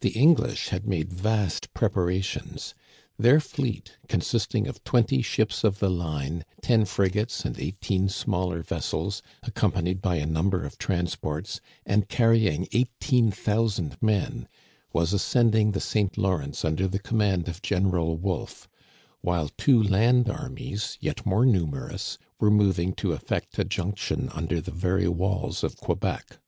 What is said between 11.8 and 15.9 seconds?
and carrying eighteen thousand men, was ascending the Digitized by